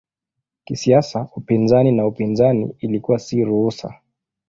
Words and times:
Kisiasa 0.65 1.27
upinzani 1.35 1.91
na 1.91 2.07
upinzani 2.07 2.75
ilikuwa 2.79 3.19
si 3.19 3.43
ruhusa. 3.43 3.99